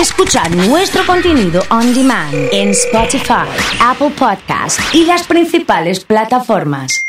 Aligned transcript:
Escuchar 0.00 0.54
nuestro 0.54 1.04
contenido 1.06 1.62
on 1.70 1.94
demand 1.94 2.34
en 2.52 2.70
Spotify, 2.70 3.46
Apple 3.80 4.10
Podcast 4.10 4.78
y 4.94 5.04
las 5.06 5.26
principales 5.26 6.04
plataformas. 6.04 7.06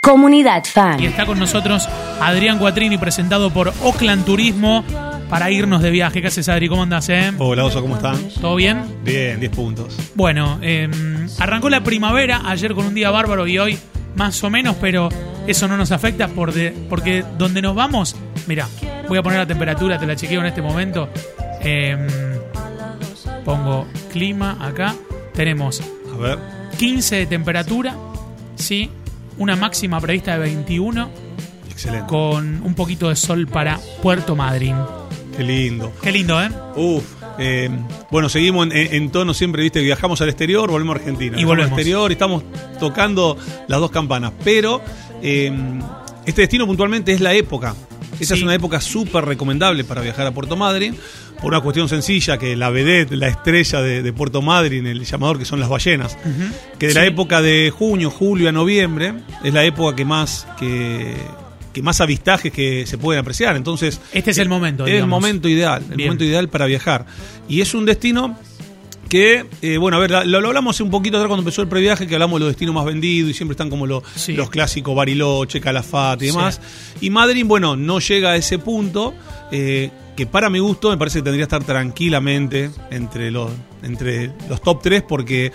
Comunidad 0.00 0.62
Fan. 0.64 1.02
Y 1.02 1.06
está 1.06 1.26
con 1.26 1.38
nosotros 1.38 1.88
Adrián 2.20 2.58
Cuatrini, 2.58 2.98
presentado 2.98 3.50
por 3.50 3.72
Oakland 3.82 4.24
Turismo, 4.24 4.84
para 5.28 5.50
irnos 5.50 5.82
de 5.82 5.90
viaje. 5.90 6.20
¿Qué 6.20 6.28
haces, 6.28 6.48
Adri? 6.48 6.68
¿Cómo 6.68 6.82
andás, 6.84 7.08
eh? 7.08 7.32
Hola, 7.38 7.64
Oso, 7.64 7.80
¿cómo 7.80 7.96
están? 7.96 8.16
¿Todo 8.40 8.54
bien? 8.56 8.84
Bien, 9.02 9.40
10 9.40 9.52
puntos. 9.52 9.96
Bueno, 10.14 10.58
eh, 10.62 10.88
arrancó 11.40 11.68
la 11.70 11.82
primavera, 11.82 12.42
ayer 12.46 12.74
con 12.74 12.86
un 12.86 12.94
día 12.94 13.10
bárbaro 13.10 13.46
y 13.46 13.58
hoy 13.58 13.78
más 14.14 14.42
o 14.44 14.50
menos, 14.50 14.76
pero 14.80 15.08
eso 15.46 15.66
no 15.66 15.76
nos 15.76 15.90
afecta 15.90 16.28
por 16.28 16.52
de- 16.52 16.70
porque 16.88 17.24
donde 17.38 17.60
nos 17.62 17.74
vamos, 17.74 18.14
mira, 18.46 18.68
voy 19.08 19.18
a 19.18 19.22
poner 19.22 19.38
la 19.40 19.46
temperatura, 19.46 19.98
te 19.98 20.06
la 20.06 20.14
chequeo 20.14 20.40
en 20.40 20.46
este 20.46 20.62
momento. 20.62 21.08
Eh, 21.64 21.96
pongo 23.44 23.86
clima 24.12 24.56
acá. 24.60 24.94
Tenemos 25.32 25.80
A 26.14 26.16
ver. 26.18 26.38
15 26.78 27.16
de 27.16 27.26
temperatura, 27.26 27.96
sí, 28.56 28.90
una 29.38 29.56
máxima 29.56 30.00
prevista 30.00 30.32
de 30.34 30.38
21 30.40 31.08
Excelente. 31.70 32.06
con 32.06 32.62
un 32.62 32.74
poquito 32.74 33.08
de 33.08 33.16
sol 33.16 33.46
para 33.46 33.78
Puerto 34.02 34.36
Madryn. 34.36 34.76
Qué 35.36 35.42
lindo. 35.42 35.92
Qué 36.02 36.12
lindo, 36.12 36.40
¿eh? 36.40 36.48
Uf. 36.76 37.04
eh, 37.38 37.68
bueno, 38.10 38.28
seguimos 38.28 38.66
en, 38.68 38.72
en 38.94 39.10
tono 39.10 39.34
siempre, 39.34 39.62
viste, 39.62 39.80
viajamos 39.80 40.20
al 40.20 40.28
exterior, 40.28 40.70
volvemos 40.70 40.96
a 40.96 40.98
Argentina. 41.00 41.40
Y 41.40 41.44
volvemos. 41.44 41.72
al 41.72 41.78
exterior 41.78 42.10
y 42.10 42.14
estamos 42.14 42.44
tocando 42.78 43.36
las 43.66 43.80
dos 43.80 43.90
campanas. 43.90 44.32
Pero 44.44 44.80
eh, 45.22 45.52
este 46.26 46.42
destino 46.42 46.66
puntualmente 46.66 47.12
es 47.12 47.20
la 47.20 47.32
época. 47.34 47.74
Esa 48.20 48.34
Sí. 48.34 48.40
es 48.40 48.42
una 48.42 48.54
época 48.54 48.80
súper 48.80 49.24
recomendable 49.24 49.84
para 49.84 50.00
viajar 50.02 50.26
a 50.26 50.32
Puerto 50.32 50.56
Madryn. 50.56 50.96
Por 51.40 51.52
una 51.52 51.60
cuestión 51.60 51.88
sencilla, 51.88 52.38
que 52.38 52.56
la 52.56 52.70
vedette, 52.70 53.12
la 53.16 53.28
estrella 53.28 53.82
de, 53.82 54.02
de 54.02 54.12
Puerto 54.12 54.40
Madryn, 54.40 54.86
el 54.86 55.04
llamador 55.04 55.38
que 55.38 55.44
son 55.44 55.60
las 55.60 55.68
ballenas, 55.68 56.16
que 56.78 56.88
de 56.88 56.94
la 56.94 57.04
época 57.04 57.42
de 57.42 57.70
junio, 57.76 58.10
julio 58.10 58.48
a 58.48 58.52
noviembre, 58.52 59.14
es 59.42 59.52
la 59.52 59.62
época 59.64 59.94
que 59.94 60.04
más, 60.06 60.46
que, 60.58 61.14
que 61.72 61.82
más 61.82 62.00
avistajes 62.00 62.50
que 62.52 62.86
se 62.86 62.96
pueden 62.98 63.20
apreciar. 63.20 63.56
Entonces, 63.56 64.00
Este 64.12 64.30
es 64.30 64.38
el 64.38 64.48
momento, 64.48 64.86
es 64.86 64.94
el 64.94 65.06
momento 65.06 65.48
ideal, 65.48 65.82
el 65.90 65.96
Bien. 65.96 66.08
momento 66.08 66.24
ideal 66.24 66.48
para 66.48 66.64
viajar. 66.66 67.04
Y 67.48 67.60
es 67.60 67.74
un 67.74 67.84
destino 67.84 68.38
que, 69.08 69.46
eh, 69.62 69.76
bueno, 69.78 69.96
a 69.96 70.00
ver, 70.00 70.10
lo, 70.26 70.40
lo 70.40 70.48
hablamos 70.48 70.80
un 70.80 70.90
poquito 70.90 71.16
atrás 71.16 71.28
cuando 71.28 71.42
empezó 71.42 71.62
el 71.62 71.68
previaje, 71.68 72.06
que 72.06 72.14
hablamos 72.14 72.38
de 72.40 72.46
los 72.46 72.48
destinos 72.50 72.74
más 72.74 72.84
vendidos 72.84 73.30
y 73.30 73.34
siempre 73.34 73.52
están 73.54 73.70
como 73.70 73.86
lo- 73.86 74.02
Sí. 74.16 74.32
los 74.32 74.50
clásicos 74.50 74.94
Bariloche, 74.94 75.60
Calafate 75.60 76.26
y 76.26 76.28
Sí. 76.30 76.34
demás. 76.36 76.60
Y 77.00 77.10
Madrid, 77.10 77.44
bueno, 77.46 77.76
no 77.76 78.00
llega 78.00 78.30
a 78.30 78.36
ese 78.36 78.58
punto, 78.58 79.14
eh, 79.52 79.90
que 80.16 80.26
para 80.26 80.48
mi 80.50 80.58
gusto 80.60 80.90
me 80.90 80.96
parece 80.96 81.18
que 81.18 81.22
tendría 81.24 81.46
que 81.46 81.54
estar 81.56 81.64
tranquilamente 81.64 82.70
entre 82.90 83.30
los, 83.30 83.50
entre 83.82 84.30
los 84.48 84.60
top 84.62 84.80
3 84.82 85.02
porque 85.02 85.52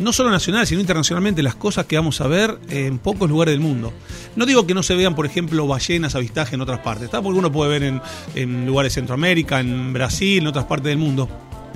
no 0.00 0.12
solo 0.12 0.30
nacional, 0.30 0.66
sino 0.66 0.80
internacionalmente, 0.80 1.42
las 1.42 1.54
cosas 1.56 1.86
que 1.86 1.96
vamos 1.96 2.20
a 2.20 2.26
ver 2.28 2.58
en 2.68 2.98
pocos 2.98 3.28
lugares 3.28 3.52
del 3.52 3.60
mundo. 3.60 3.92
No 4.36 4.46
digo 4.46 4.66
que 4.66 4.74
no 4.74 4.82
se 4.82 4.94
vean, 4.94 5.14
por 5.16 5.26
ejemplo, 5.26 5.66
ballenas, 5.66 6.14
avistaje 6.14 6.54
en 6.54 6.60
otras 6.60 6.80
partes, 6.80 7.04
¿está? 7.06 7.20
porque 7.22 7.38
uno 7.38 7.50
puede 7.50 7.70
ver 7.70 7.82
en, 7.84 8.00
en 8.34 8.66
lugares 8.66 8.92
de 8.92 9.00
Centroamérica, 9.00 9.58
en 9.60 9.92
Brasil, 9.92 10.38
en 10.38 10.46
otras 10.46 10.66
partes 10.66 10.88
del 10.88 10.98
mundo, 10.98 11.28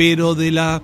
pero 0.02 0.34
de 0.34 0.50
la, 0.50 0.82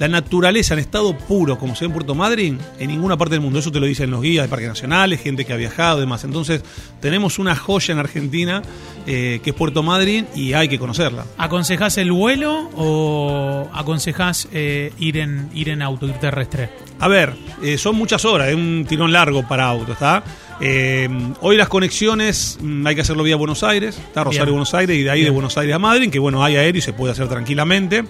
la 0.00 0.08
naturaleza 0.08 0.74
en 0.74 0.80
estado 0.80 1.16
puro, 1.16 1.56
como 1.56 1.76
se 1.76 1.84
ve 1.84 1.86
en 1.86 1.92
Puerto 1.92 2.16
Madryn, 2.16 2.58
en 2.80 2.88
ninguna 2.88 3.16
parte 3.16 3.36
del 3.36 3.40
mundo. 3.40 3.60
Eso 3.60 3.70
te 3.70 3.78
lo 3.78 3.86
dicen 3.86 4.10
los 4.10 4.22
guías 4.22 4.44
de 4.44 4.48
parques 4.48 4.66
nacionales, 4.66 5.20
gente 5.20 5.44
que 5.44 5.52
ha 5.52 5.56
viajado 5.56 5.98
y 5.98 6.00
demás. 6.00 6.24
Entonces, 6.24 6.62
tenemos 7.00 7.38
una 7.38 7.54
joya 7.54 7.92
en 7.92 8.00
Argentina 8.00 8.62
eh, 9.06 9.38
que 9.44 9.50
es 9.50 9.56
Puerto 9.56 9.84
Madryn 9.84 10.26
y 10.34 10.54
hay 10.54 10.66
que 10.66 10.80
conocerla. 10.80 11.26
¿Aconsejás 11.38 11.96
el 11.98 12.10
vuelo 12.10 12.68
o 12.74 13.68
aconsejás 13.72 14.48
eh, 14.52 14.92
ir, 14.98 15.18
en, 15.18 15.48
ir 15.54 15.68
en 15.68 15.80
auto, 15.80 16.08
ir 16.08 16.14
terrestre? 16.14 16.68
A 16.98 17.06
ver, 17.06 17.34
eh, 17.62 17.78
son 17.78 17.94
muchas 17.94 18.24
horas, 18.24 18.48
es 18.48 18.56
un 18.56 18.84
tirón 18.88 19.12
largo 19.12 19.46
para 19.46 19.66
auto, 19.66 19.92
¿está? 19.92 20.24
Eh, 20.60 21.08
hoy 21.40 21.56
las 21.56 21.68
conexiones 21.68 22.58
mm, 22.60 22.86
hay 22.86 22.94
que 22.94 23.02
hacerlo 23.02 23.22
vía 23.22 23.36
Buenos 23.36 23.62
Aires, 23.62 23.96
está 23.98 24.24
Rosario, 24.24 24.46
Bien. 24.46 24.54
Buenos 24.54 24.74
Aires, 24.74 24.96
y 24.96 25.02
de 25.02 25.10
ahí 25.10 25.20
Bien. 25.20 25.26
de 25.26 25.34
Buenos 25.34 25.56
Aires 25.58 25.74
a 25.74 25.78
Madrid, 25.78 26.10
que 26.10 26.18
bueno, 26.18 26.42
hay 26.42 26.56
aéreo 26.56 26.78
y 26.78 26.82
se 26.82 26.92
puede 26.92 27.12
hacer 27.12 27.28
tranquilamente. 27.28 28.04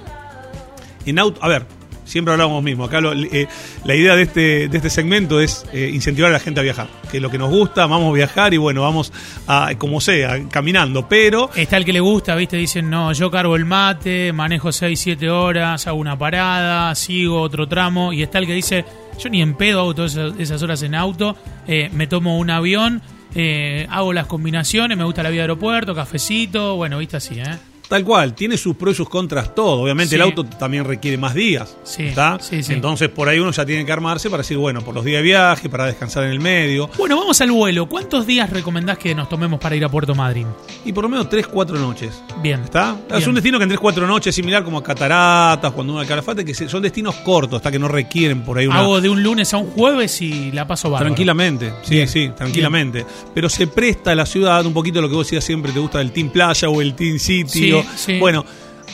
En 1.06 1.18
auto, 1.18 1.42
a 1.42 1.48
ver, 1.48 1.64
siempre 2.04 2.32
hablamos 2.32 2.62
mismo, 2.62 2.84
acá 2.84 3.00
lo- 3.00 3.12
eh, 3.14 3.48
la 3.84 3.94
idea 3.94 4.14
de 4.16 4.22
este, 4.22 4.68
de 4.68 4.76
este 4.76 4.90
segmento 4.90 5.40
es 5.40 5.64
eh, 5.72 5.90
incentivar 5.92 6.30
a 6.30 6.32
la 6.32 6.38
gente 6.40 6.60
a 6.60 6.62
viajar, 6.62 6.88
que 7.10 7.16
es 7.16 7.22
lo 7.22 7.30
que 7.30 7.38
nos 7.38 7.50
gusta, 7.50 7.86
vamos 7.86 8.10
a 8.10 8.12
viajar 8.14 8.54
y 8.54 8.56
bueno, 8.58 8.82
vamos 8.82 9.12
a, 9.48 9.70
como 9.78 10.00
sea, 10.00 10.40
caminando, 10.50 11.08
pero... 11.08 11.50
Está 11.56 11.76
el 11.78 11.84
que 11.84 11.92
le 11.92 12.00
gusta, 12.00 12.34
¿viste? 12.36 12.56
Dicen, 12.56 12.88
no, 12.90 13.12
yo 13.12 13.30
cargo 13.30 13.56
el 13.56 13.64
mate, 13.64 14.32
manejo 14.32 14.70
6, 14.72 14.98
7 15.00 15.30
horas, 15.30 15.86
hago 15.86 15.98
una 15.98 16.16
parada, 16.18 16.94
sigo 16.94 17.40
otro 17.40 17.66
tramo. 17.66 18.12
Y 18.12 18.22
está 18.22 18.38
el 18.38 18.46
que 18.46 18.52
dice, 18.54 18.84
yo 19.18 19.28
ni 19.28 19.42
en 19.42 19.54
pedo 19.54 19.80
hago 19.80 19.94
todas 19.94 20.16
esas, 20.38 20.62
horas 20.62 20.82
en 20.82 20.94
auto, 20.94 21.36
eh, 21.66 21.90
me 21.92 22.06
tomo 22.06 22.38
un 22.38 22.50
avión, 22.50 23.02
eh, 23.34 23.86
hago 23.90 24.12
las 24.12 24.26
combinaciones, 24.26 24.96
me 24.96 25.04
gusta 25.04 25.22
la 25.22 25.30
vida 25.30 25.40
de 25.40 25.44
aeropuerto, 25.44 25.94
cafecito, 25.94 26.76
bueno, 26.76 26.98
viste 26.98 27.16
así, 27.16 27.38
¿eh? 27.40 27.56
Tal 27.88 28.04
cual, 28.04 28.34
tiene 28.34 28.56
sus 28.56 28.74
pros 28.76 28.94
y 28.94 28.96
sus 28.96 29.08
contras 29.08 29.54
todo. 29.54 29.82
Obviamente 29.82 30.10
Sí. 30.10 30.14
el 30.16 30.22
auto 30.22 30.44
también 30.44 30.84
requiere 30.84 31.16
más 31.16 31.34
días. 31.34 31.76
Sí, 31.84 32.06
¿está? 32.06 32.38
sí, 32.40 32.62
sí. 32.62 32.72
Entonces 32.72 33.08
por 33.08 33.28
ahí 33.28 33.38
uno 33.38 33.52
ya 33.52 33.64
tiene 33.64 33.84
que 33.86 33.92
armarse 33.92 34.28
para 34.28 34.42
decir, 34.42 34.56
bueno, 34.56 34.80
por 34.82 34.94
los 34.94 35.04
días 35.04 35.18
de 35.18 35.22
viaje, 35.22 35.68
para 35.68 35.86
descansar 35.86 36.24
en 36.24 36.30
el 36.30 36.40
medio. 36.40 36.90
Bueno, 36.98 37.16
vamos 37.16 37.40
al 37.40 37.50
vuelo. 37.52 37.88
¿Cuántos 37.88 38.26
días 38.26 38.50
recomendás 38.50 38.98
que 38.98 39.14
nos 39.14 39.28
tomemos 39.28 39.60
para 39.60 39.76
ir 39.76 39.84
a 39.84 39.88
Puerto 39.88 40.14
Madryn? 40.14 40.46
Y 40.84 40.92
por 40.92 41.04
lo 41.04 41.08
menos 41.08 41.28
3, 41.28 41.46
4 41.46 41.78
noches. 41.78 42.22
Bien. 42.42 42.60
¿Está? 42.62 42.96
Es 43.10 43.26
un 43.26 43.34
destino 43.34 43.58
que 43.58 43.64
en 43.64 43.68
3, 43.68 43.80
4 43.80 44.06
noches, 44.06 44.34
similar 44.34 44.64
como 44.64 44.78
a 44.78 44.82
Cataratas, 44.82 45.72
cuando 45.72 45.92
uno 45.92 46.00
al 46.00 46.06
Calafate, 46.06 46.44
que 46.44 46.54
son 46.54 46.82
destinos 46.82 47.14
cortos, 47.16 47.56
hasta 47.58 47.70
que 47.70 47.78
no 47.78 47.88
requieren 47.88 48.42
por 48.42 48.58
ahí 48.58 48.66
una. 48.66 48.80
Hago 48.80 49.00
de 49.00 49.08
un 49.08 49.22
lunes 49.22 49.52
a 49.54 49.58
un 49.58 49.70
jueves 49.70 50.20
y 50.22 50.50
la 50.52 50.66
paso 50.66 50.90
bárbaro. 50.90 51.06
Tranquilamente, 51.06 51.72
sí, 51.82 52.06
sí, 52.06 52.30
tranquilamente. 52.36 53.06
Pero 53.34 53.48
se 53.48 53.66
presta 53.68 54.10
a 54.10 54.14
la 54.14 54.26
ciudad 54.26 54.64
un 54.66 54.74
poquito 54.74 55.00
lo 55.00 55.08
que 55.08 55.14
vos 55.14 55.26
decías 55.26 55.44
siempre, 55.44 55.72
te 55.72 55.78
gusta 55.78 56.00
el 56.00 56.10
Team 56.12 56.30
Playa 56.30 56.68
o 56.68 56.80
el 56.80 56.94
Team 56.94 57.18
City. 57.18 57.75
Sí. 57.96 58.18
Bueno, 58.18 58.44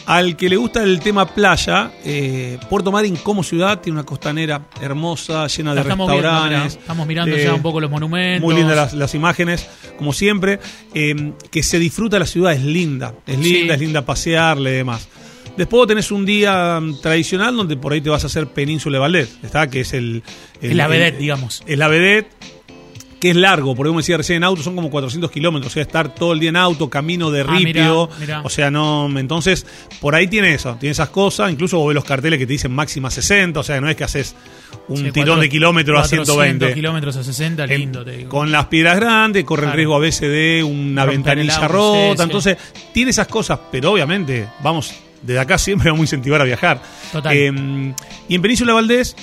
al 0.06 0.36
que 0.36 0.48
le 0.48 0.56
gusta 0.56 0.82
el 0.82 0.98
tema 1.00 1.26
playa, 1.26 1.92
eh, 2.04 2.58
Puerto 2.68 2.90
Madryn 2.90 3.16
como 3.16 3.42
ciudad 3.44 3.80
tiene 3.80 3.98
una 4.00 4.06
costanera 4.06 4.62
hermosa, 4.80 5.46
llena 5.46 5.74
de 5.74 5.80
estamos 5.82 6.08
viendo, 6.10 6.28
restaurantes. 6.28 6.74
estamos 6.76 7.06
mirando 7.06 7.36
eh, 7.36 7.44
ya 7.44 7.54
un 7.54 7.62
poco 7.62 7.80
los 7.80 7.90
monumentos. 7.90 8.42
Muy 8.42 8.54
lindas 8.56 8.74
las, 8.76 8.94
las 8.94 9.14
imágenes, 9.14 9.68
como 9.98 10.12
siempre. 10.12 10.58
eh, 10.94 11.32
que 11.50 11.62
se 11.62 11.78
disfruta 11.78 12.18
la 12.18 12.26
ciudad, 12.26 12.52
es 12.52 12.62
linda. 12.64 13.14
Es 13.26 13.38
linda, 13.38 13.74
Sí. 13.74 13.74
es 13.74 13.80
linda 13.80 14.04
pasearle 14.04 14.70
y 14.72 14.76
demás. 14.78 15.08
Después 15.56 15.86
tenés 15.86 16.10
un 16.10 16.24
día 16.24 16.80
mm, 16.80 17.00
tradicional 17.02 17.54
donde 17.54 17.76
por 17.76 17.92
ahí 17.92 18.00
te 18.00 18.08
vas 18.10 18.24
a 18.24 18.26
hacer 18.26 18.46
Península 18.48 18.96
de 18.96 19.00
Valdés, 19.00 19.38
¿está? 19.42 19.68
Que 19.68 19.80
es 19.82 19.92
el... 19.92 20.22
La 20.62 20.88
vedette, 20.88 21.18
digamos. 21.18 21.62
Es 21.66 21.76
la 21.78 21.88
vedette, 21.88 22.32
que 23.22 23.30
es 23.30 23.36
largo, 23.36 23.76
porque 23.76 23.86
como 23.90 24.00
decía 24.00 24.16
recién 24.16 24.38
en 24.38 24.42
auto, 24.44 24.64
son 24.64 24.74
como 24.74 24.90
400 24.90 25.30
kilómetros, 25.30 25.70
o 25.70 25.74
sea, 25.74 25.82
estar 25.82 26.12
todo 26.12 26.32
el 26.32 26.40
día 26.40 26.48
en 26.48 26.56
auto, 26.56 26.90
camino 26.90 27.30
de 27.30 27.42
Ah, 27.42 27.44
ripio, 27.56 28.08
mirá, 28.18 28.18
mirá. 28.18 28.40
o 28.42 28.48
sea, 28.48 28.68
no, 28.68 29.08
entonces, 29.16 29.64
por 30.00 30.16
ahí 30.16 30.26
tiene 30.26 30.52
eso, 30.54 30.76
tiene 30.80 30.90
esas 30.90 31.10
cosas, 31.10 31.52
incluso 31.52 31.78
vos 31.78 31.86
ves 31.86 31.94
los 31.94 32.04
carteles 32.04 32.36
que 32.40 32.46
te 32.48 32.52
dicen 32.54 32.72
máxima 32.72 33.12
60, 33.12 33.60
o 33.60 33.62
sea, 33.62 33.80
no 33.80 33.88
es 33.88 33.94
que 33.94 34.02
haces 34.02 34.34
un 34.88 34.96
Sí, 34.96 35.02
tirón 35.12 35.26
cuatro- 35.28 35.36
de 35.42 35.48
kilómetros 35.48 35.98
a 35.98 36.02
400 36.02 36.34
120. 36.34 36.74
kilómetros 36.74 37.16
a 37.16 37.22
60, 37.22 37.62
En- 37.64 37.70
lindo, 37.78 38.04
te 38.04 38.10
digo. 38.16 38.28
Con 38.28 38.50
las 38.50 38.66
piedras 38.66 38.96
grandes, 38.96 39.44
corre 39.44 39.66
el 39.68 39.72
riesgo 39.72 39.94
a 39.94 40.00
veces 40.00 40.28
de 40.28 40.64
una 40.64 41.04
ventanilla 41.06 41.68
rota. 41.68 42.10
sí, 42.10 42.16
sí. 42.16 42.22
Entonces, 42.24 42.56
tiene 42.92 43.12
esas 43.12 43.28
cosas, 43.28 43.60
pero 43.70 43.92
obviamente, 43.92 44.48
vamos, 44.64 44.92
desde 45.22 45.38
acá 45.38 45.58
siempre 45.58 45.90
vamos 45.90 46.00
a 46.00 46.06
incentivar 46.06 46.40
a 46.40 46.44
viajar. 46.44 46.82
Total. 47.12 47.32
Eh, 47.36 47.52
y 48.28 48.34
en 48.34 48.42
Península 48.42 48.72
Valdés, 48.72 49.14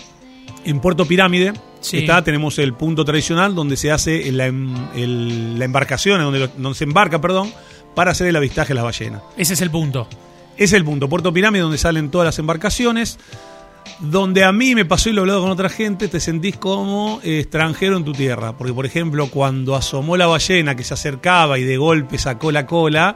en 0.70 0.80
Puerto 0.80 1.06
Pirámide, 1.06 1.54
Sí. 1.82 1.98
está, 2.00 2.24
tenemos 2.24 2.58
el 2.60 2.74
punto 2.74 3.06
tradicional 3.06 3.56
donde 3.56 3.78
se 3.78 3.92
hace 3.92 4.32
la, 4.32 4.48
em- 4.48 4.74
el- 4.96 5.58
la 5.60 5.66
embarcación, 5.66 6.22
donde, 6.22 6.40
lo- 6.40 6.48
donde 6.58 6.78
se 6.78 6.84
embarca, 6.84 7.20
perdón, 7.22 7.52
para 7.96 8.12
hacer 8.12 8.28
el 8.28 8.36
avistaje 8.36 8.70
de 8.70 8.76
las 8.76 8.84
ballenas. 8.84 9.22
Ese 9.38 9.54
es 9.54 9.62
el 9.62 9.72
punto. 9.72 10.08
Es 10.58 10.74
el 10.74 10.84
punto, 10.84 11.08
Puerto 11.08 11.32
Pirámide, 11.32 11.62
donde 11.62 11.78
salen 11.78 12.12
todas 12.12 12.26
las 12.26 12.38
embarcaciones, 12.40 13.18
donde 14.00 14.44
a 14.44 14.52
mí 14.52 14.76
me 14.76 14.86
pasó 14.86 15.10
y 15.10 15.14
lo 15.14 15.22
he 15.22 15.24
hablado 15.24 15.42
con 15.42 15.52
otra 15.52 15.70
gente, 15.70 16.08
te 16.08 16.20
sentís 16.20 16.56
como 16.58 17.20
eh, 17.24 17.40
extranjero 17.40 17.98
en 17.98 18.06
tu 18.06 18.14
tierra. 18.14 18.58
Porque, 18.58 18.74
por 18.74 18.86
ejemplo, 18.86 19.28
cuando 19.28 19.76
asomó 19.76 20.16
la 20.18 20.28
ballena 20.28 20.76
que 20.76 20.84
se 20.84 20.94
acercaba 20.94 21.58
y 21.60 21.64
de 21.64 21.78
golpe 21.78 22.18
sacó 22.18 22.52
la 22.52 22.66
cola, 22.66 23.16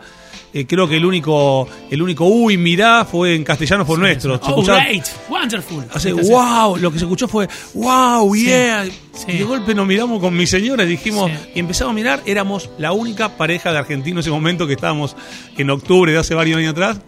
eh, 0.54 0.66
creo 0.68 0.88
que 0.88 0.98
el 0.98 1.06
único, 1.06 1.68
el 1.90 2.02
único 2.02 2.26
uy, 2.26 2.58
mirá, 2.58 3.06
fue 3.06 3.34
en 3.36 3.44
castellano 3.44 3.86
fue 3.86 3.98
nuestro. 3.98 4.36
Se 4.38 4.52
Oh, 4.52 4.62
great, 4.64 5.06
wonderful. 5.30 5.84
Así. 5.94 6.12
wow, 6.12 6.78
lo 6.78 6.92
que 6.92 7.00
se 7.00 7.06
escuchó 7.06 7.28
fue 7.28 7.48
wow, 7.74 8.36
Sí, 8.36 8.46
yeah. 8.46 8.86
sí. 8.86 9.26
Y 9.32 9.38
de 9.38 9.44
golpe 9.46 9.74
nos 9.74 9.88
miramos 9.88 10.20
con 10.20 10.36
mi 10.36 10.46
señora 10.46 10.84
y 10.84 10.88
dijimos, 10.88 11.32
Sí. 11.32 11.52
y 11.56 11.60
empezamos 11.60 11.92
a 11.92 11.96
mirar, 11.96 12.22
éramos 12.26 12.70
la 12.78 12.92
única 12.92 13.38
pareja 13.38 13.72
de 13.72 13.78
argentinos 13.80 14.26
en 14.26 14.30
ese 14.30 14.32
momento 14.32 14.68
que 14.68 14.74
estábamos 14.74 15.16
en 15.58 15.70
octubre 15.70 16.12
de 16.12 16.18
hace 16.20 16.36
varios 16.36 16.58
años 16.60 16.72
atrás, 16.74 17.00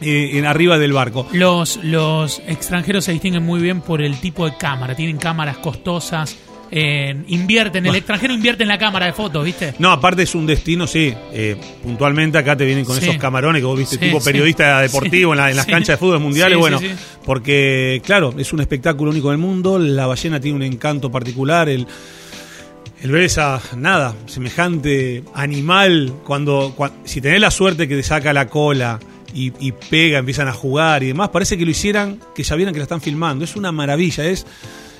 eh, 0.00 0.30
en 0.34 0.46
arriba 0.46 0.78
del 0.78 0.92
barco. 0.92 1.26
Los, 1.32 1.78
los 1.82 2.40
extranjeros 2.46 3.04
se 3.04 3.12
distinguen 3.12 3.42
muy 3.44 3.60
bien 3.60 3.80
por 3.80 4.02
el 4.02 4.18
tipo 4.20 4.44
de 4.48 4.56
cámara. 4.56 4.94
Tienen 4.94 5.16
cámaras 5.18 5.58
costosas, 5.58 6.36
eh, 6.74 7.14
invierten, 7.28 7.84
el 7.84 7.94
extranjero 7.94 8.32
invierte 8.32 8.62
en 8.62 8.68
la 8.70 8.78
cámara 8.78 9.04
de 9.06 9.12
fotos, 9.12 9.44
¿viste? 9.44 9.74
No, 9.78 9.90
aparte 9.92 10.22
es 10.22 10.34
un 10.34 10.46
destino, 10.46 10.86
sí. 10.86 11.12
eh, 11.32 11.56
puntualmente 11.82 12.38
acá 12.38 12.56
te 12.56 12.64
vienen 12.64 12.84
con 12.86 12.96
Sí. 12.96 13.04
esos 13.04 13.16
camarones 13.18 13.60
que 13.60 13.66
vos 13.66 13.78
viste, 13.78 13.96
Sí, 13.96 14.06
tipo 14.06 14.20
sí. 14.20 14.24
periodista 14.24 14.80
deportivo 14.82 15.32
en, 15.34 15.38
la- 15.38 15.50
en 15.50 15.56
las 15.56 15.66
canchas 15.66 15.88
de 15.88 15.96
fútbol 15.98 16.20
mundiales. 16.20 16.56
Bueno, 16.58 16.80
porque, 17.26 18.00
claro, 18.04 18.34
es 18.38 18.52
un 18.54 18.60
espectáculo 18.60 19.10
único 19.10 19.28
del 19.30 19.38
mundo. 19.38 19.78
La 19.78 20.06
ballena 20.06 20.40
tiene 20.40 20.56
un 20.56 20.62
encanto 20.62 21.10
particular. 21.10 21.68
El, 21.68 21.86
el 23.02 23.10
ver 23.10 23.22
esa, 23.24 23.60
nada, 23.76 24.14
semejante 24.26 25.24
animal, 25.34 26.14
cuando, 26.24 26.74
cua- 26.76 26.92
si 27.04 27.20
tenés 27.20 27.40
la 27.40 27.50
suerte 27.50 27.86
que 27.88 27.96
te 27.96 28.02
saca 28.02 28.32
la 28.32 28.46
cola 28.48 28.98
y, 29.34 29.52
y 29.60 29.72
pega, 29.72 30.18
empiezan 30.18 30.48
a 30.48 30.52
jugar 30.52 31.02
y 31.02 31.08
demás, 31.08 31.28
parece 31.30 31.56
que 31.58 31.64
lo 31.64 31.70
hicieran, 31.70 32.18
que 32.34 32.42
ya 32.42 32.54
vieran 32.56 32.72
que 32.74 32.78
la 32.80 32.84
están 32.84 33.00
filmando. 33.00 33.44
Es 33.44 33.56
una 33.56 33.72
maravilla, 33.72 34.24
es, 34.24 34.46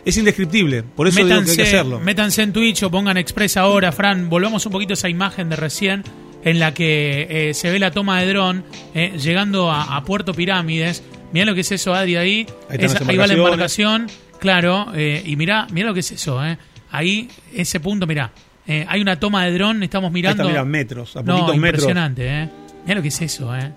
es 0.04 0.16
indescriptible. 0.16 0.82
Por 0.82 1.06
eso 1.08 1.24
digo 1.24 1.42
que 1.42 1.50
hay 1.50 1.56
que 1.56 1.62
hacerlo. 1.62 2.00
métanse 2.00 2.42
en 2.42 2.52
Twitch 2.52 2.82
o 2.82 2.90
pongan 2.90 3.16
Express 3.16 3.56
ahora, 3.56 3.92
Fran. 3.92 4.28
Volvamos 4.28 4.64
un 4.66 4.72
poquito 4.72 4.92
a 4.92 4.94
esa 4.94 5.08
imagen 5.08 5.48
de 5.48 5.56
recién 5.56 6.02
en 6.44 6.58
la 6.58 6.74
que 6.74 7.26
eh, 7.50 7.54
se 7.54 7.70
ve 7.70 7.78
la 7.78 7.90
toma 7.92 8.20
de 8.20 8.28
dron 8.28 8.64
eh, 8.94 9.12
llegando 9.18 9.70
a, 9.70 9.96
a 9.96 10.04
Puerto 10.04 10.34
Pirámides. 10.34 11.02
Mirá 11.32 11.46
lo 11.46 11.54
que 11.54 11.60
es 11.62 11.70
eso, 11.72 11.94
Adri, 11.94 12.16
ahí. 12.16 12.46
Ahí 12.68 12.78
ahí 13.08 13.16
va 13.16 13.26
la 13.26 13.34
embarcación, 13.34 14.06
claro. 14.38 14.88
eh, 14.94 15.22
y 15.24 15.36
mirá, 15.36 15.66
mirá 15.72 15.86
lo 15.88 15.94
que 15.94 16.00
es 16.00 16.10
eso, 16.12 16.44
eh. 16.44 16.58
Ahí, 16.90 17.28
ese 17.54 17.80
punto, 17.80 18.06
mirá. 18.06 18.32
hay 18.66 19.00
una 19.00 19.18
toma 19.18 19.46
de 19.46 19.52
dron, 19.54 19.82
estamos 19.82 20.08
Ahí 20.08 20.12
mirando. 20.14 20.42
está, 20.42 20.52
mira, 20.52 20.64
metros, 20.64 21.16
a 21.16 21.22
no, 21.22 21.36
poquitos 21.36 21.56
metros. 21.56 21.82
impresionante, 21.84 22.26
eh. 22.28 22.48
Mirá 22.84 22.96
lo 22.96 23.02
que 23.02 23.08
es 23.08 23.22
eso, 23.22 23.56
eh. 23.56 23.72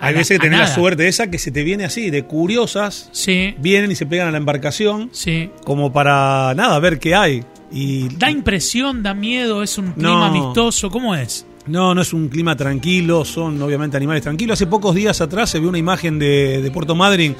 Hay 0.00 0.12
la- 0.12 0.18
veces 0.18 0.38
que 0.38 0.44
tenés 0.44 0.60
la 0.60 0.66
suerte 0.66 1.08
esa 1.08 1.30
que 1.30 1.38
se 1.38 1.50
te 1.50 1.62
viene 1.62 1.84
así, 1.84 2.10
de 2.10 2.24
curiosas, 2.24 3.08
Sí, 3.12 3.54
vienen 3.58 3.90
y 3.90 3.94
se 3.96 4.06
pegan 4.06 4.28
a 4.28 4.30
la 4.30 4.38
embarcación 4.38 5.08
sí. 5.12 5.50
como 5.64 5.92
para 5.92 6.52
nada, 6.54 6.78
ver 6.78 6.98
qué 6.98 7.14
hay. 7.14 7.44
Y 7.72 8.08
Da 8.16 8.30
impresión, 8.30 9.02
da 9.02 9.14
miedo, 9.14 9.62
es 9.62 9.76
un 9.78 9.92
clima 9.92 10.10
No. 10.10 10.24
amistoso, 10.24 10.90
¿cómo 10.90 11.14
es? 11.14 11.46
no, 11.66 11.94
no 11.96 12.00
es 12.02 12.12
un 12.12 12.28
clima 12.28 12.54
tranquilo, 12.54 13.24
son 13.24 13.60
obviamente 13.60 13.96
animales 13.96 14.22
tranquilos. 14.22 14.54
Hace 14.54 14.68
pocos 14.68 14.94
días 14.94 15.20
atrás 15.20 15.50
se 15.50 15.58
vio 15.58 15.68
una 15.68 15.78
imagen 15.78 16.16
de, 16.18 16.62
de 16.62 16.70
Puerto 16.70 16.94
Madryn 16.94 17.34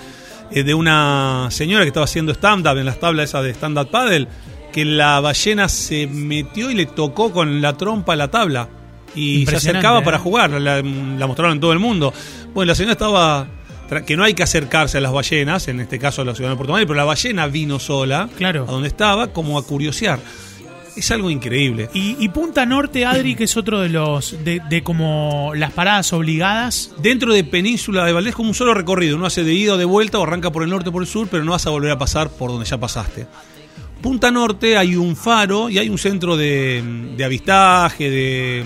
eh, 0.51 0.65
de 0.65 0.75
una 0.75 1.47
señora 1.51 1.85
que 1.85 1.89
estaba 1.89 2.05
haciendo 2.05 2.33
stand-up 2.33 2.77
en 2.77 2.87
las 2.87 2.99
tablas 2.99 3.29
esas 3.31 3.45
de 3.45 3.51
stand-up 3.51 3.89
paddle, 3.91 4.27
que 4.73 4.85
la 4.85 5.21
ballena 5.21 5.69
se 5.69 6.09
metió 6.09 6.71
y 6.73 6.75
le 6.75 6.87
tocó 6.87 7.31
con 7.31 7.61
la 7.63 7.77
trompa 7.77 8.15
a 8.15 8.17
la 8.17 8.29
tabla. 8.29 8.69
Y 9.15 9.47
se 9.47 9.57
acercaba 9.57 10.01
¿eh? 10.01 10.03
para 10.03 10.19
jugar, 10.19 10.51
la, 10.51 10.83
la 10.83 11.27
mostraron 11.27 11.55
en 11.55 11.61
todo 11.61 11.73
el 11.73 11.79
mundo. 11.79 12.13
Bueno, 12.53 12.69
la 12.71 12.75
señora 12.75 12.93
estaba 12.93 13.47
que 14.05 14.17
no 14.17 14.25
hay 14.25 14.35
que 14.35 14.43
acercarse 14.43 14.99
a 14.99 15.01
las 15.01 15.13
ballenas, 15.13 15.69
en 15.69 15.81
este 15.81 15.99
caso 15.99 16.23
a 16.23 16.25
la 16.25 16.35
ciudad 16.35 16.51
de 16.51 16.57
Puerto 16.57 16.73
Madryn, 16.73 16.89
pero 16.89 16.97
la 16.97 17.05
ballena 17.05 17.47
vino 17.47 17.79
sola 17.79 18.29
Claro. 18.37 18.65
a 18.69 18.73
donde 18.73 18.89
estaba 18.89 19.29
como 19.33 19.59
a 19.59 19.65
curiosear. 19.65 20.19
Es 20.97 21.11
algo 21.11 21.31
increíble. 21.31 21.91
Y, 21.93 22.17
y 22.19 22.29
Punta 22.31 22.65
Norte, 22.65 23.05
Adri, 23.05 23.35
que 23.35 23.45
es 23.45 23.57
otro 23.57 23.81
de 23.81 23.91
los 23.91 24.43
de, 24.45 24.63
de 24.69 24.83
como 24.83 25.53
las 25.55 25.71
paradas 25.73 26.13
obligadas. 26.15 26.93
Dentro 26.99 27.35
de 27.35 27.45
Península 27.45 28.05
de 28.07 28.13
Valdés 28.13 28.35
como 28.35 28.49
un 28.49 28.55
solo 28.55 28.73
recorrido, 28.73 29.17
uno 29.17 29.27
hace 29.27 29.45
de 29.45 29.53
ida 29.53 29.75
o 29.75 29.77
de 29.77 29.85
vuelta 29.85 30.19
o 30.19 30.23
arranca 30.23 30.51
por 30.51 30.63
el 30.63 30.71
norte 30.71 30.89
o 30.89 30.93
por 30.93 31.03
el 31.03 31.09
sur, 31.09 31.29
pero 31.31 31.45
no 31.45 31.53
vas 31.53 31.67
a 31.67 31.71
volver 31.71 31.91
a 31.91 31.99
pasar 31.99 32.31
por 32.31 32.51
donde 32.51 32.65
ya 32.65 32.79
pasaste. 32.79 33.27
Punta 34.01 34.31
Norte 34.31 34.77
hay 34.79 34.97
un 34.97 35.17
faro 35.17 35.69
y 35.69 35.79
hay 35.79 35.89
un 35.91 35.99
centro 35.99 36.37
de, 36.37 36.83
de 37.17 37.25
avistaje, 37.25 38.11
de, 38.11 38.65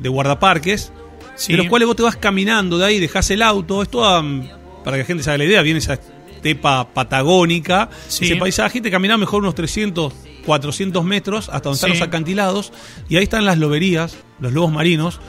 de 0.00 0.08
guardaparques, 0.08 0.92
Sí. 1.36 1.52
de 1.52 1.58
los 1.58 1.68
cuales 1.68 1.86
vos 1.86 1.96
te 1.96 2.02
vas 2.02 2.16
caminando 2.16 2.76
de 2.78 2.84
ahí, 2.86 2.98
dejás 2.98 3.30
el 3.30 3.42
auto, 3.42 3.82
es 3.82 3.88
toda, 3.88 4.20
mm, 4.22 4.48
para 4.84 4.96
que 4.96 5.02
la 5.02 5.06
gente 5.06 5.22
se 5.22 5.30
haga 5.30 5.38
la 5.38 5.44
idea, 5.44 5.62
viene 5.62 5.78
esa 5.78 5.94
estepa 5.94 6.88
patagónica, 6.92 7.88
Sí. 8.08 8.24
ese 8.26 8.36
paisaje, 8.36 8.78
y 8.78 8.80
te 8.80 8.90
caminás 8.90 9.18
mejor 9.18 9.42
unos 9.42 9.54
300, 9.54 10.12
400 10.44 11.04
metros 11.04 11.48
hasta 11.48 11.68
donde 11.68 11.76
están 11.76 11.90
los 11.90 12.02
acantilados, 12.02 12.72
y 13.08 13.16
ahí 13.16 13.22
están 13.24 13.44
las 13.44 13.58
loberías, 13.58 14.16
los 14.40 14.52
lobos 14.52 14.72
marinos. 14.72 15.20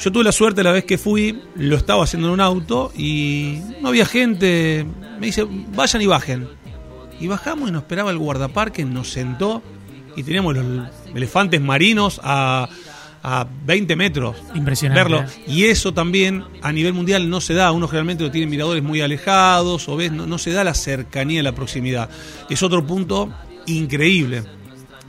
Yo 0.00 0.10
tuve 0.10 0.24
la 0.24 0.32
suerte 0.32 0.62
la 0.64 0.72
vez 0.72 0.84
que 0.84 0.98
fui, 0.98 1.40
lo 1.54 1.76
estaba 1.76 2.02
haciendo 2.02 2.28
en 2.28 2.34
un 2.34 2.40
auto 2.40 2.90
y 2.96 3.58
no 3.80 3.88
había 3.88 4.04
gente. 4.04 4.84
Me 5.20 5.26
dice, 5.26 5.46
vayan 5.48 6.02
y 6.02 6.06
bajen. 6.06 6.48
Y 7.20 7.28
bajamos 7.28 7.68
y 7.68 7.72
nos 7.72 7.82
esperaba 7.82 8.10
el 8.10 8.18
guardaparque, 8.18 8.84
nos 8.84 9.10
sentó 9.12 9.62
y 10.16 10.24
teníamos 10.24 10.56
los 10.56 10.88
elefantes 11.14 11.60
marinos 11.60 12.20
a, 12.24 12.68
a 13.22 13.46
20 13.66 13.96
metros. 13.96 14.36
Impresionante. 14.54 15.02
Verlo. 15.02 15.24
Y 15.46 15.64
eso 15.64 15.94
también 15.94 16.44
a 16.60 16.72
nivel 16.72 16.92
mundial 16.92 17.30
no 17.30 17.40
se 17.40 17.54
da. 17.54 17.70
Uno 17.72 17.86
generalmente 17.86 18.24
lo 18.24 18.30
tiene 18.30 18.46
miradores 18.46 18.82
muy 18.82 19.00
alejados 19.00 19.88
o 19.88 19.96
ves, 19.96 20.12
no, 20.12 20.26
no 20.26 20.38
se 20.38 20.52
da 20.52 20.64
la 20.64 20.74
cercanía, 20.74 21.42
la 21.42 21.52
proximidad. 21.52 22.10
Es 22.50 22.62
otro 22.62 22.84
punto 22.86 23.32
increíble. 23.66 24.42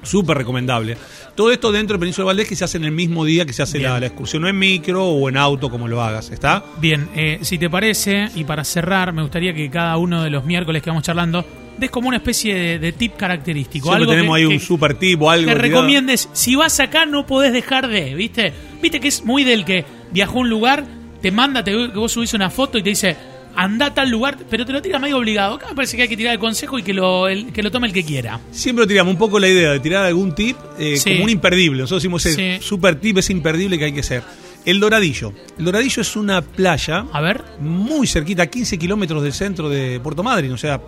Súper 0.04 0.38
recomendable. 0.38 0.98
Todo 1.33 1.51
esto 1.51 1.71
dentro 1.71 1.98
de 1.98 2.00
Península 2.00 2.25
Valdés 2.25 2.48
que 2.48 2.56
se 2.56 2.63
hace 2.63 2.77
en 2.77 2.83
el 2.83 2.92
mismo 2.92 3.25
día 3.25 3.45
que 3.45 3.54
se 3.54 3.63
hace 3.63 3.80
la, 3.80 4.00
la 4.00 4.06
excursión, 4.06 4.44
no 4.44 4.48
en 4.48 4.59
micro 4.59 5.06
o 5.06 5.30
en 5.30 5.38
auto, 5.38 5.69
como 5.69 5.88
lo 5.88 6.01
hagas. 6.01 6.30
¿Está? 6.30 6.63
Bien, 6.80 7.09
eh, 7.16 7.39
si 7.42 7.57
te 7.57 7.69
parece, 7.69 8.30
y 8.36 8.44
para 8.44 8.63
cerrar, 8.63 9.13
me 9.13 9.24
gustaría 9.24 9.54
que 9.54 9.69
cada 9.71 9.98
uno 9.98 10.21
de 10.21 10.30
los 10.30 10.45
miércoles 10.45 10.83
que 10.83 10.89
vamos 10.89 11.04
charlando 11.04 11.44
des 11.78 11.90
como 11.92 12.08
una 12.08 12.18
especie 12.18 12.54
de, 12.56 12.80
de 12.80 12.92
tip 12.92 13.16
característico. 13.16 13.86
Siempre 13.88 14.04
algo 14.04 14.12
tenemos 14.12 14.36
que- 14.38 14.42
ahí 14.44 14.48
que- 14.48 14.54
un 14.56 14.60
super 14.60 14.94
tipo, 14.96 15.30
algo. 15.30 15.46
que 15.48 15.54
tirado. 15.56 15.62
recomiendes. 15.62 16.30
Si 16.34 16.56
vas 16.56 16.80
acá, 16.80 17.06
no 17.06 17.25
podés 17.25 17.54
dejar 17.54 17.88
de, 17.88 18.14
¿viste? 18.16 18.54
Viste 18.81 19.00
que 19.00 19.08
es 19.08 19.24
muy 19.25 19.44
del 19.44 19.66
que 19.66 19.86
viajó 20.12 20.38
a 20.40 20.42
un 20.42 20.50
lugar, 20.50 20.84
te 21.22 21.31
manda, 21.31 21.64
te, 21.64 21.72
que 21.72 21.88
vos 21.98 22.12
subís 22.12 22.34
una 22.34 22.50
foto 22.50 22.78
y 22.78 22.84
te 22.84 22.90
dice, 22.90 23.16
anda 23.56 23.88
a 23.88 23.94
tal 23.94 24.10
lugar, 24.10 24.38
pero 24.50 24.66
te 24.66 24.74
lo 24.74 24.81
tira 24.81 25.00
medio 25.00 25.18
obligado. 25.18 25.56
Acá 25.56 25.68
me 25.70 25.75
parece 25.75 25.96
que 25.96 26.04
hay 26.04 26.10
que 26.10 26.18
tirar 26.18 26.34
el 26.34 26.40
consejo 26.40 26.78
y 26.80 26.84
que 26.84 26.94
lo, 26.94 27.28
el- 27.28 27.52
que 27.54 27.62
lo 27.64 27.72
tome 27.72 27.88
el 27.88 27.94
que 27.94 28.04
quiera. 28.04 28.40
Siempre 28.52 28.86
tiramos 28.88 29.14
un 29.14 29.19
poco 29.19 29.40
la 29.40 29.48
idea 29.48 29.72
de 29.72 29.80
tirar 29.80 30.06
algún 30.06 30.34
tip 30.36 30.58
eh, 30.80 30.98
Sí. 30.98 31.12
como 31.14 31.24
un 31.26 31.30
imperdible. 31.30 31.81
Nosotros 31.81 32.02
decimos 32.04 32.26
ese 32.26 32.58
Sí. 32.60 32.64
super 32.68 33.00
tip, 33.00 33.18
es 33.19 33.30
imperdible 33.30 33.78
que 33.78 33.86
hay 33.86 33.94
que 33.94 34.00
hacer. 34.02 34.24
El 34.66 34.80
Doradillo. 34.80 35.34
El 35.60 35.66
Doradillo 35.66 36.02
es 36.02 36.16
una 36.16 36.42
playa 36.42 37.06
A 37.12 37.19
ver, 37.19 37.44
muy 37.60 38.08
cerquita, 38.08 38.44
a 38.44 38.48
15 38.48 38.78
kilómetros 38.80 39.22
del 39.22 39.34
centro 39.34 39.68
de 39.69 40.00
Puerto 40.00 40.24
Madryn. 40.24 40.54
O 40.54 40.58
sea, 40.58 40.80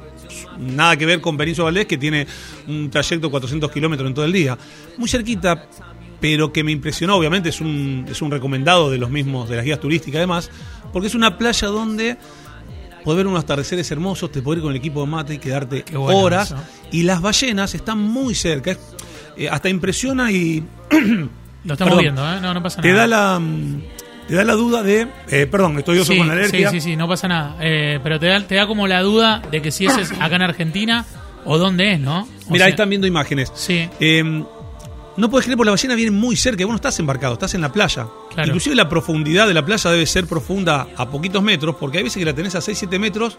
nada 0.60 0.95
que 0.98 1.06
ver 1.06 1.22
con 1.22 1.38
Península 1.38 1.66
Valdés, 1.66 1.86
que 1.86 1.98
tiene 1.98 2.25
un 2.68 2.89
trayecto 2.89 3.27
de 3.27 3.31
400 3.31 3.72
kilómetros 3.72 4.07
en 4.07 4.13
todo 4.13 4.25
el 4.25 4.31
día. 4.33 4.57
Muy 4.98 5.07
cerquita, 5.10 5.68
pero 6.19 6.51
que 6.51 6.63
me 6.63 6.72
impresionó, 6.72 7.16
obviamente, 7.16 7.50
es 7.50 7.62
un, 7.62 8.06
es 8.10 8.22
un 8.22 8.31
recomendado 8.31 8.89
de 8.89 8.98
los 8.98 9.10
mismos, 9.10 9.50
de 9.50 9.57
las 9.57 9.66
guías 9.66 9.80
turísticas 9.80 10.18
además, 10.19 10.50
porque 10.94 11.07
es 11.07 11.16
una 11.16 11.38
playa 11.38 11.68
donde 11.68 12.18
podés 13.04 13.18
ver 13.18 13.27
unos 13.27 13.44
atardeceres 13.44 13.89
hermosos, 13.92 14.31
te 14.31 14.42
podés 14.42 14.57
ir 14.57 14.63
con 14.63 14.72
el 14.72 14.77
equipo 14.77 15.01
de 15.01 15.07
mate 15.07 15.33
y 15.36 15.38
quedarte 15.38 15.86
bueno 15.94 16.18
horas. 16.18 16.51
eso. 16.51 16.60
Y 16.92 17.04
las 17.04 17.21
ballenas 17.21 17.75
están 17.75 18.00
muy 18.00 18.33
cerca. 18.33 18.71
Es- 18.71 18.80
eh, 19.38 19.50
hasta 19.50 19.68
impresiona 19.69 20.31
y 20.31 20.63
lo 20.92 21.74
estamos 21.74 21.78
Perdón. 21.78 22.00
viendo, 22.00 22.33
¿eh? 22.33 22.39
No, 22.42 22.54
no 22.54 22.63
pasa 22.63 22.81
te 22.81 22.88
nada. 22.88 23.01
da 23.01 23.07
la 23.07 23.39
mm, 23.39 23.81
te 24.27 24.36
da 24.36 24.44
la 24.44 24.54
duda 24.54 24.83
de 24.83 25.07
eh, 25.30 25.45
perdón 25.48 25.77
estoy 25.77 25.98
yo 25.98 26.06
sí, 26.06 26.18
con 26.18 26.27
la 26.27 26.33
alergia 26.33 26.69
Sí, 26.72 26.81
sí, 26.81 26.89
sí, 26.92 26.95
no 26.95 27.07
pasa 27.07 27.27
nada. 27.27 27.56
Eh, 27.62 28.00
pero 28.04 28.19
te 28.19 28.27
da, 28.27 28.39
te 28.45 28.56
da 28.56 28.68
como 28.68 28.88
la 28.88 29.01
duda 29.01 29.42
de 29.52 29.61
que 29.61 29.71
si 29.71 29.85
ese 29.85 30.02
es 30.02 30.11
acá 30.14 30.35
en 30.35 30.42
Argentina 30.42 31.06
o 31.45 31.57
dónde 31.57 31.94
es, 31.94 32.00
¿no? 32.00 32.28
Mira 32.50 32.66
ahí 32.66 32.71
están 32.71 32.90
viendo 32.90 33.07
imágenes 33.07 33.52
Sí, 33.56 33.88
Eh, 34.00 34.23
no 35.18 35.30
puedes 35.30 35.45
creer 35.45 35.56
porque 35.57 35.68
la 35.68 35.71
ballena 35.71 35.95
viene 35.95 36.11
muy 36.11 36.35
cerca 36.35 36.64
vos 36.66 36.71
no 36.71 36.76
estás 36.76 37.00
embarcado, 37.00 37.33
estás 37.33 37.54
en 37.54 37.61
la 37.61 37.71
playa. 37.71 38.07
Claro. 38.33 38.47
Inclusive 38.47 38.76
la 38.76 38.90
profundidad 38.90 39.47
de 39.47 39.54
la 39.54 39.66
playa 39.66 39.90
debe 39.92 40.06
ser 40.06 40.26
profunda 40.28 40.88
a 40.97 41.09
poquitos 41.09 41.42
metros, 41.42 41.76
porque 41.80 42.00
hay 42.00 42.04
veces 42.04 42.19
que 42.19 42.26
la 42.26 42.33
tenés 42.33 42.54
a 42.56 42.59
6-7 42.59 43.00
metros 43.00 43.38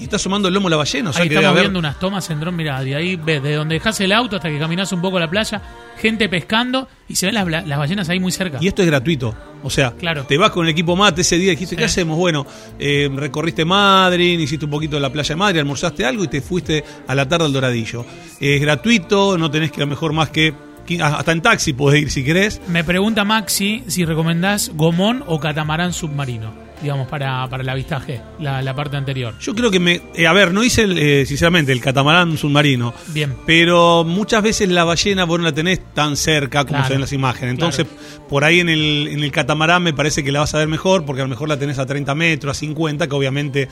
y 0.00 0.04
está 0.04 0.16
asomando 0.16 0.48
el 0.48 0.54
lomo 0.54 0.68
la 0.68 0.76
ballena. 0.76 1.10
O 1.10 1.12
sea 1.12 1.22
ahí 1.22 1.28
que 1.28 1.34
estamos 1.34 1.50
haber- 1.52 1.64
viendo 1.64 1.78
unas 1.78 1.98
tomas 1.98 2.28
en 2.30 2.40
dron, 2.40 2.54
mirá, 2.56 2.82
de 2.82 2.94
ahí 2.94 3.16
ves, 3.16 3.42
de 3.42 3.54
donde 3.54 3.74
dejas 3.74 4.00
el 4.00 4.12
auto 4.12 4.36
hasta 4.36 4.48
que 4.48 4.58
caminas 4.58 4.92
un 4.92 5.00
poco 5.00 5.16
a 5.16 5.20
la 5.20 5.28
playa, 5.30 5.60
gente 6.00 6.28
pescando 6.28 6.88
y 7.08 7.16
se 7.16 7.26
ven 7.26 7.34
las, 7.34 7.66
las 7.66 7.78
ballenas 7.78 8.08
ahí 8.08 8.20
muy 8.20 8.30
cerca. 8.32 8.58
Y 8.60 8.68
esto 8.68 8.82
es 8.82 8.88
gratuito. 8.88 9.34
O 9.62 9.70
sea, 9.70 9.90
Claro. 9.92 10.24
te 10.24 10.38
vas 10.38 10.50
con 10.52 10.66
el 10.66 10.70
equipo 10.70 10.94
mate 10.94 11.22
ese 11.22 11.36
día 11.36 11.48
y 11.48 11.56
dijiste, 11.56 11.74
Sí. 11.74 11.78
¿qué 11.78 11.84
hacemos? 11.84 12.16
Bueno, 12.16 12.46
eh, 12.78 13.10
recorriste 13.12 13.64
Madrid, 13.64 14.38
hiciste 14.38 14.64
un 14.66 14.70
poquito 14.70 14.96
de 14.96 15.02
la 15.02 15.10
playa 15.10 15.30
de 15.30 15.36
Madrid, 15.36 15.58
almorzaste 15.60 16.04
algo 16.04 16.22
y 16.24 16.28
te 16.28 16.40
fuiste 16.40 16.84
a 17.08 17.14
la 17.14 17.28
tarde 17.28 17.46
al 17.46 17.52
Doradillo. 17.52 18.04
Es 18.40 18.60
gratuito, 18.60 19.36
no 19.36 19.50
tenés 19.50 19.72
que 19.72 19.78
a 19.80 19.84
lo 19.84 19.88
mejor 19.88 20.12
más 20.12 20.30
que... 20.30 20.54
qui- 20.86 21.02
Hasta 21.02 21.32
en 21.32 21.42
taxi 21.42 21.72
podés 21.72 22.02
ir 22.02 22.10
si 22.12 22.22
querés. 22.24 22.60
Me 22.68 22.84
pregunta 22.84 23.24
Maxi 23.24 23.82
si 23.88 24.04
recomendás 24.04 24.70
gomón 24.74 25.24
o 25.26 25.40
catamarán 25.40 25.92
submarino, 25.92 26.52
digamos, 26.82 27.08
para, 27.08 27.46
para 27.48 27.62
el 27.62 27.68
avistaje, 27.68 28.20
la, 28.38 28.62
la 28.62 28.74
parte 28.74 28.96
anterior. 28.96 29.34
Yo 29.40 29.54
creo 29.54 29.70
que 29.70 29.80
me... 29.80 30.00
eh, 30.14 30.26
a 30.26 30.32
ver, 30.32 30.52
no 30.52 30.62
hice, 30.64 30.82
el, 30.82 30.98
eh, 30.98 31.26
sinceramente, 31.26 31.72
el 31.72 31.80
catamarán 31.80 32.36
submarino. 32.38 32.94
Bien. 33.08 33.34
Pero 33.46 34.04
muchas 34.04 34.42
veces 34.42 34.68
la 34.68 34.84
ballena 34.84 35.24
vos 35.24 35.38
no 35.38 35.44
la 35.44 35.52
tenés 35.52 35.80
tan 35.94 36.16
cerca 36.16 36.60
como 36.64 36.70
Claro, 36.78 36.86
se 36.86 36.92
ven 36.94 37.00
las 37.00 37.12
imágenes. 37.12 37.52
Entonces, 37.54 37.86
por 38.28 38.44
ahí 38.44 38.60
en 38.60 38.68
el, 38.68 39.08
en 39.10 39.22
el 39.24 39.30
catamarán 39.32 39.82
me 39.82 39.92
parece 39.92 40.22
que 40.24 40.32
la 40.32 40.40
vas 40.40 40.54
a 40.54 40.58
ver 40.58 40.68
mejor, 40.68 41.04
porque 41.04 41.22
a 41.22 41.24
lo 41.24 41.30
mejor 41.30 41.48
la 41.48 41.58
tenés 41.58 41.78
a 41.78 41.86
30 41.86 42.14
metros, 42.14 42.56
a 42.56 42.60
50, 42.60 43.06
que 43.08 43.14
obviamente 43.14 43.68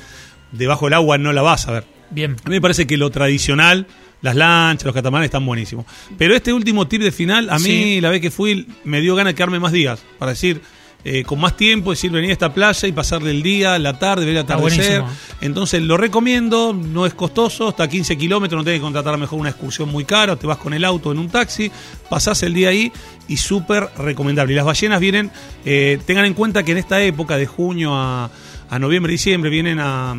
debajo 0.52 0.86
del 0.86 0.94
agua 0.94 1.18
no 1.18 1.32
la 1.32 1.42
vas 1.42 1.68
a 1.68 1.72
ver. 1.72 1.84
Bien. 2.10 2.32
A 2.44 2.48
mí 2.48 2.54
me 2.56 2.60
parece 2.60 2.86
que 2.86 2.96
lo 2.96 3.10
tradicional, 3.10 3.86
las 4.22 4.34
lanchas, 4.36 4.84
los 4.86 4.94
catamaranes 4.94 5.26
están 5.26 5.44
buenísimos. 5.44 5.84
Pero 6.16 6.34
este 6.36 6.52
último 6.52 6.86
tip 6.86 7.02
de 7.02 7.10
final, 7.12 7.50
a 7.50 7.58
mí 7.58 7.64
Sí. 7.64 8.00
la 8.00 8.10
vez 8.10 8.20
que 8.20 8.30
fui, 8.30 8.66
me 8.84 9.00
dio 9.00 9.14
ganas 9.16 9.32
de 9.32 9.34
quedarme 9.34 9.58
más 9.58 9.72
días. 9.72 10.02
Para 10.18 10.30
decir, 10.32 10.62
eh, 11.08 11.22
con 11.22 11.38
más 11.38 11.56
tiempo, 11.56 11.92
es 11.92 11.98
decir, 11.98 12.10
venir 12.10 12.30
a 12.30 12.32
esta 12.32 12.52
playa 12.52 12.88
y 12.88 12.90
pasarle 12.90 13.30
el 13.30 13.40
día, 13.40 13.78
la 13.78 13.96
tarde, 13.96 14.24
ver 14.24 14.34
el 14.34 14.40
atardecer. 14.40 15.04
Entonces 15.40 15.80
lo 15.80 15.96
recomiendo, 15.96 16.72
no 16.72 17.06
es 17.06 17.14
costoso, 17.14 17.68
hasta 17.68 17.86
15 17.86 18.18
kilómetros, 18.18 18.58
no 18.58 18.64
tenés 18.64 18.80
que 18.80 18.82
contratar 18.82 19.14
a 19.14 19.16
lo 19.16 19.20
mejor 19.20 19.38
una 19.38 19.50
excursión 19.50 19.88
muy 19.88 20.04
cara, 20.04 20.34
te 20.34 20.48
vas 20.48 20.58
con 20.58 20.74
el 20.74 20.84
auto 20.84 21.12
en 21.12 21.20
un 21.20 21.28
taxi, 21.28 21.70
pasás 22.10 22.42
el 22.42 22.54
día 22.54 22.70
ahí 22.70 22.90
y 23.28 23.36
súper 23.36 23.88
recomendable. 23.96 24.52
Y 24.54 24.56
las 24.56 24.64
ballenas 24.64 24.98
vienen, 24.98 25.30
eh, 25.64 26.00
tengan 26.04 26.24
en 26.24 26.34
cuenta 26.34 26.64
que 26.64 26.72
en 26.72 26.78
esta 26.78 27.00
época 27.00 27.36
de 27.36 27.46
junio 27.46 27.94
a, 27.94 28.28
a 28.68 28.78
noviembre, 28.78 29.12
diciembre, 29.12 29.48
vienen 29.50 29.78
a, 29.80 30.12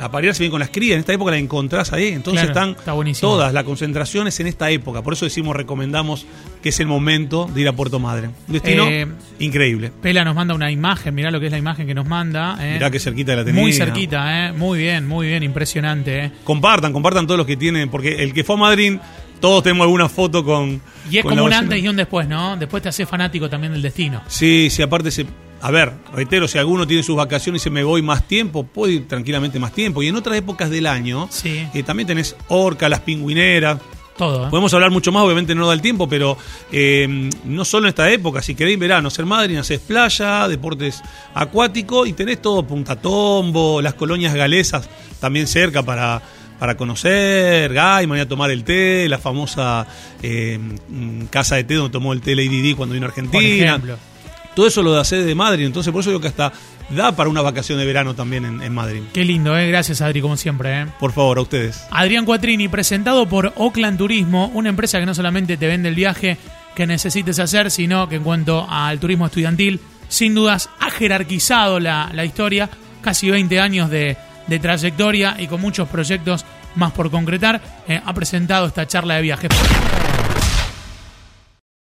a 0.00 0.10
parearse, 0.10 0.40
vienen 0.40 0.50
con 0.50 0.60
las 0.60 0.70
crías, 0.70 0.94
en 0.94 1.00
esta 1.00 1.12
época 1.12 1.30
la 1.30 1.38
encontrás 1.38 1.92
ahí, 1.92 2.08
entonces 2.08 2.44
Claro, 2.50 2.72
están 2.72 2.94
está 3.00 3.20
todas, 3.20 3.52
la 3.52 3.62
concentración 3.64 4.26
es 4.26 4.40
en 4.40 4.46
esta 4.48 4.70
época, 4.70 5.02
por 5.02 5.12
eso 5.12 5.24
decimos, 5.24 5.54
recomendamos 5.54 6.26
que 6.62 6.70
es 6.70 6.80
el 6.80 6.86
momento 6.86 7.48
de 7.52 7.60
ir 7.60 7.68
a 7.68 7.72
Puerto 7.72 7.98
Madre. 8.00 8.30
Un 8.48 8.52
destino 8.52 8.86
Eh, 8.88 9.06
increíble. 9.38 9.92
Pela 10.02 10.24
nos 10.24 10.34
manda 10.34 10.54
una 10.54 10.70
imagen, 10.70 11.14
mirá 11.14 11.30
lo 11.30 11.38
que 11.38 11.46
es 11.46 11.52
la 11.52 11.58
imagen 11.58 11.86
que 11.86 11.94
nos 11.94 12.06
manda. 12.06 12.56
eh. 12.60 12.74
Mirá 12.74 12.90
qué 12.90 12.98
cerquita 12.98 13.32
de 13.32 13.36
la 13.38 13.44
tenía. 13.44 13.60
Muy 13.60 13.72
cerquita, 13.72 14.48
eh. 14.48 14.52
Muy 14.52 14.78
bien, 14.78 15.06
muy 15.06 15.28
bien, 15.28 15.42
impresionante, 15.42 16.24
eh. 16.24 16.32
Compartan, 16.42 16.92
compartan 16.92 17.26
todos 17.26 17.38
los 17.38 17.46
que 17.46 17.56
tienen, 17.56 17.88
porque 17.90 18.22
el 18.22 18.32
que 18.32 18.42
fue 18.44 18.56
a 18.56 18.58
Madrid, 18.58 18.96
todos 19.40 19.62
tenemos 19.62 19.84
alguna 19.84 20.08
foto 20.08 20.44
con. 20.44 20.80
Y 21.10 21.18
es 21.18 21.22
con 21.22 21.32
como 21.34 21.44
un 21.44 21.52
antes 21.52 21.82
y 21.82 21.86
un 21.86 21.96
después, 21.96 22.26
¿no? 22.26 22.56
Después 22.56 22.82
te 22.82 22.88
hace 22.88 23.04
fanático 23.06 23.48
también 23.50 23.72
del 23.74 23.82
destino. 23.82 24.22
Sí, 24.26 24.68
sí, 24.70 24.82
aparte 24.82 25.10
se. 25.10 25.26
A 25.66 25.70
ver, 25.70 25.92
reitero, 26.14 26.46
si 26.46 26.58
alguno 26.58 26.86
tiene 26.86 27.02
sus 27.02 27.16
vacaciones 27.16 27.62
y 27.62 27.64
se 27.64 27.70
me 27.70 27.82
voy 27.84 28.02
más 28.02 28.28
tiempo, 28.28 28.64
puede 28.64 28.92
ir 28.92 29.08
tranquilamente 29.08 29.58
más 29.58 29.72
tiempo. 29.72 30.02
Y 30.02 30.08
en 30.08 30.16
otras 30.16 30.36
épocas 30.36 30.68
del 30.68 30.86
año, 30.86 31.26
Sí. 31.30 31.66
eh, 31.72 31.82
también 31.82 32.06
tenés 32.06 32.36
orca, 32.48 32.86
las 32.90 33.00
pingüineras. 33.00 33.78
Todo, 34.18 34.44
¿eh? 34.46 34.50
Podemos 34.50 34.72
hablar 34.74 34.90
mucho 34.90 35.10
más, 35.10 35.22
obviamente 35.24 35.54
no 35.54 35.66
da 35.66 35.72
el 35.72 35.80
tiempo, 35.80 36.06
pero 36.06 36.36
eh, 36.70 37.30
no 37.46 37.64
solo 37.64 37.86
en 37.86 37.88
esta 37.88 38.10
época, 38.12 38.42
si 38.42 38.54
queréis 38.54 38.78
verano, 38.78 39.08
ser 39.08 39.24
Madrid, 39.24 39.56
haces 39.56 39.80
playa, 39.80 40.46
deportes 40.48 41.00
acuáticos 41.34 42.06
y 42.08 42.12
tenés 42.12 42.42
todo 42.42 42.62
Punta 42.64 42.96
Tombo, 42.96 43.80
las 43.80 43.94
colonias 43.94 44.34
galesas 44.34 44.88
también 45.18 45.46
cerca 45.46 45.82
para, 45.82 46.20
para 46.58 46.76
conocer, 46.76 47.72
Gaiman, 47.72 48.18
ir 48.18 48.22
a 48.24 48.28
tomar 48.28 48.50
el 48.50 48.62
té, 48.64 49.08
la 49.08 49.18
famosa 49.18 49.86
eh, 50.22 50.58
mm, 50.60 51.24
casa 51.30 51.56
de 51.56 51.64
té 51.64 51.74
donde 51.74 51.90
tomó 51.90 52.12
el 52.12 52.20
té 52.20 52.36
Lady 52.36 52.60
Di 52.60 52.74
cuando 52.74 52.92
vino 52.94 53.06
a 53.06 53.10
Por 53.10 53.18
Argentina. 53.24 53.64
ejemplo. 53.70 53.96
Todo 54.54 54.66
eso 54.66 54.82
lo 54.82 54.92
da 54.92 55.04
sede 55.04 55.24
de 55.24 55.34
Madrid, 55.34 55.66
entonces 55.66 55.92
por 55.92 56.00
eso 56.00 56.10
digo 56.10 56.20
que 56.20 56.28
hasta 56.28 56.52
da 56.90 57.12
para 57.16 57.30
una 57.30 57.42
vacación 57.42 57.78
de 57.78 57.86
verano 57.86 58.14
también 58.14 58.44
en, 58.44 58.62
en 58.62 58.74
Madrid. 58.74 59.02
Qué 59.12 59.24
lindo, 59.24 59.56
¿eh? 59.56 59.68
Gracias, 59.68 60.00
Adri, 60.00 60.20
como 60.20 60.36
siempre, 60.36 60.82
¿eh? 60.82 60.86
Por 61.00 61.12
favor, 61.12 61.38
a 61.38 61.42
ustedes. 61.42 61.84
Adrián 61.90 62.24
Cuatrini, 62.24 62.68
presentado 62.68 63.26
por 63.28 63.52
Oakland 63.56 63.98
Turismo, 63.98 64.50
una 64.54 64.68
empresa 64.68 65.00
que 65.00 65.06
no 65.06 65.14
solamente 65.14 65.56
te 65.56 65.66
vende 65.66 65.88
el 65.88 65.94
viaje 65.94 66.36
que 66.74 66.86
necesites 66.86 67.38
hacer, 67.38 67.70
sino 67.70 68.08
que 68.08 68.16
en 68.16 68.22
cuanto 68.22 68.66
al 68.68 68.98
turismo 68.98 69.26
estudiantil, 69.26 69.80
sin 70.08 70.34
dudas 70.34 70.68
ha 70.80 70.90
jerarquizado 70.90 71.80
la, 71.80 72.10
la 72.12 72.24
historia, 72.24 72.68
casi 73.00 73.30
20 73.30 73.60
años 73.60 73.90
de, 73.90 74.16
de 74.46 74.58
trayectoria 74.58 75.36
y 75.38 75.46
con 75.46 75.60
muchos 75.60 75.88
proyectos 75.88 76.44
más 76.74 76.92
por 76.92 77.10
concretar, 77.10 77.60
eh, 77.88 78.00
ha 78.04 78.12
presentado 78.12 78.66
esta 78.66 78.86
charla 78.86 79.16
de 79.16 79.22
viajes. 79.22 79.50